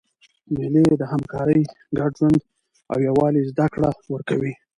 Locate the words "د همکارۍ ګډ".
0.97-2.11